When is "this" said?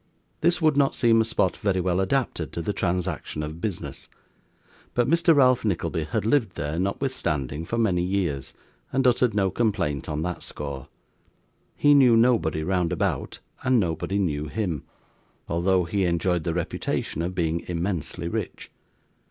0.39-0.59